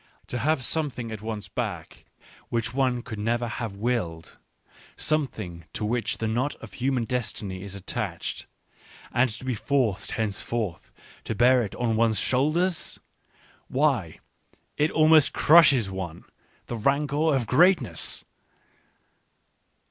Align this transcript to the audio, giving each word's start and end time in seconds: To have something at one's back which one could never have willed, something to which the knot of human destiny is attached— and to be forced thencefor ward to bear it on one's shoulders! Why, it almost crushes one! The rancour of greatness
To 0.29 0.39
have 0.39 0.63
something 0.63 1.11
at 1.11 1.21
one's 1.21 1.47
back 1.47 2.05
which 2.49 2.73
one 2.73 3.03
could 3.03 3.19
never 3.19 3.47
have 3.47 3.75
willed, 3.75 4.39
something 4.97 5.65
to 5.73 5.85
which 5.85 6.17
the 6.17 6.27
knot 6.27 6.55
of 6.55 6.73
human 6.73 7.03
destiny 7.05 7.61
is 7.61 7.75
attached— 7.75 8.47
and 9.11 9.29
to 9.29 9.45
be 9.45 9.53
forced 9.53 10.09
thencefor 10.13 10.53
ward 10.69 10.81
to 11.25 11.35
bear 11.35 11.61
it 11.61 11.75
on 11.75 11.95
one's 11.97 12.17
shoulders! 12.19 12.99
Why, 13.67 14.17
it 14.75 14.89
almost 14.89 15.33
crushes 15.33 15.91
one! 15.91 16.23
The 16.65 16.77
rancour 16.77 17.35
of 17.35 17.45
greatness 17.45 18.25